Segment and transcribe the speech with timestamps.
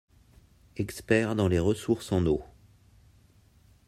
[0.77, 2.41] Expert dans les ressources en eau.